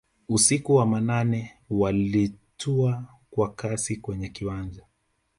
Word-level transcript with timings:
usiku 0.29 0.75
wa 0.75 0.85
manane 0.85 1.53
Walitua 1.69 3.05
kwa 3.31 3.53
kasi 3.53 3.95
kwenye 3.97 4.29
kiwanja 4.29 4.85